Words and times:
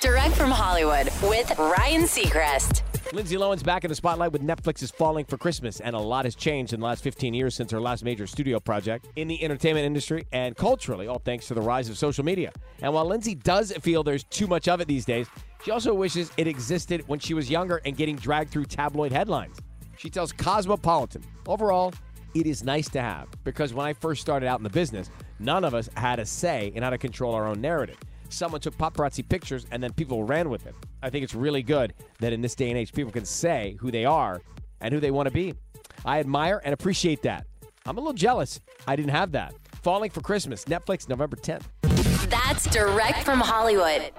Direct 0.00 0.34
from 0.34 0.50
Hollywood 0.50 1.06
with 1.22 1.58
Ryan 1.58 2.02
Seacrest. 2.02 2.82
Lindsay 3.12 3.36
Lohan's 3.36 3.62
back 3.62 3.84
in 3.84 3.88
the 3.88 3.94
spotlight 3.94 4.32
with 4.32 4.42
Netflix's 4.42 4.90
Falling 4.90 5.24
for 5.24 5.36
Christmas, 5.36 5.80
and 5.80 5.94
a 5.94 5.98
lot 5.98 6.24
has 6.24 6.34
changed 6.34 6.72
in 6.72 6.80
the 6.80 6.86
last 6.86 7.02
15 7.02 7.34
years 7.34 7.54
since 7.54 7.70
her 7.70 7.80
last 7.80 8.04
major 8.04 8.26
studio 8.26 8.58
project 8.58 9.06
in 9.16 9.28
the 9.28 9.42
entertainment 9.42 9.86
industry 9.86 10.26
and 10.32 10.56
culturally, 10.56 11.06
all 11.06 11.20
thanks 11.20 11.46
to 11.48 11.54
the 11.54 11.60
rise 11.60 11.88
of 11.88 11.96
social 11.96 12.24
media. 12.24 12.52
And 12.82 12.92
while 12.92 13.06
Lindsay 13.06 13.34
does 13.34 13.72
feel 13.80 14.02
there's 14.02 14.24
too 14.24 14.46
much 14.46 14.68
of 14.68 14.80
it 14.80 14.88
these 14.88 15.04
days, 15.04 15.28
she 15.64 15.70
also 15.70 15.94
wishes 15.94 16.30
it 16.36 16.46
existed 16.46 17.02
when 17.06 17.18
she 17.18 17.34
was 17.34 17.48
younger 17.48 17.80
and 17.84 17.96
getting 17.96 18.16
dragged 18.16 18.50
through 18.50 18.64
tabloid 18.64 19.12
headlines. 19.12 19.56
She 19.96 20.10
tells 20.10 20.32
Cosmopolitan, 20.32 21.22
overall, 21.46 21.94
it 22.34 22.46
is 22.46 22.62
nice 22.62 22.88
to 22.90 23.00
have 23.00 23.28
because 23.44 23.72
when 23.72 23.86
I 23.86 23.92
first 23.92 24.20
started 24.20 24.46
out 24.46 24.58
in 24.58 24.64
the 24.64 24.70
business, 24.70 25.10
none 25.38 25.64
of 25.64 25.74
us 25.74 25.88
had 25.96 26.18
a 26.18 26.26
say 26.26 26.72
in 26.74 26.82
how 26.82 26.90
to 26.90 26.98
control 26.98 27.34
our 27.34 27.46
own 27.46 27.60
narrative 27.60 27.98
someone 28.30 28.60
took 28.60 28.76
paparazzi 28.76 29.26
pictures 29.28 29.66
and 29.70 29.82
then 29.82 29.92
people 29.92 30.24
ran 30.24 30.48
with 30.48 30.66
it. 30.66 30.74
I 31.02 31.10
think 31.10 31.24
it's 31.24 31.34
really 31.34 31.62
good 31.62 31.94
that 32.20 32.32
in 32.32 32.40
this 32.40 32.54
day 32.54 32.68
and 32.70 32.78
age, 32.78 32.92
people 32.92 33.12
can 33.12 33.24
say 33.24 33.76
who 33.80 33.90
they 33.90 34.04
are 34.04 34.40
and 34.80 34.92
who 34.92 35.00
they 35.00 35.10
want 35.10 35.26
to 35.26 35.32
be. 35.32 35.54
I 36.04 36.20
admire 36.20 36.60
and 36.64 36.72
appreciate 36.72 37.22
that. 37.22 37.46
I'm 37.86 37.96
a 37.96 38.00
little 38.00 38.12
jealous. 38.12 38.60
I 38.86 38.96
didn't 38.96 39.12
have 39.12 39.32
that. 39.32 39.54
Falling 39.82 40.10
for 40.10 40.20
Christmas, 40.20 40.64
Netflix, 40.64 41.08
November 41.08 41.36
10th. 41.36 41.64
That's 42.28 42.66
direct 42.70 43.22
from 43.22 43.40
Hollywood. 43.40 44.10